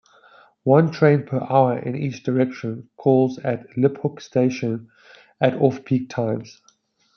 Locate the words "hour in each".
1.47-2.23